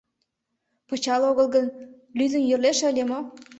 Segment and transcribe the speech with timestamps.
[0.87, 1.65] Пычал огыл гын,
[2.17, 3.19] лӱдын йӧрлеш ыле мо?